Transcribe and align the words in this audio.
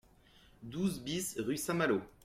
douze 0.63 0.99
BIS 0.99 1.35
rue 1.41 1.57
Saint-Malo 1.57 2.01